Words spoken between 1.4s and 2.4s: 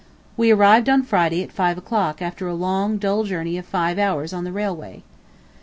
at five o'clock